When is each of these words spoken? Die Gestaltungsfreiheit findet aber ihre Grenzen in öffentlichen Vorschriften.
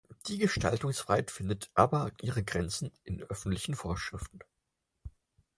Die 0.25 0.39
Gestaltungsfreiheit 0.39 1.29
findet 1.29 1.69
aber 1.75 2.11
ihre 2.23 2.41
Grenzen 2.43 2.89
in 3.03 3.21
öffentlichen 3.21 3.75
Vorschriften. 3.75 4.39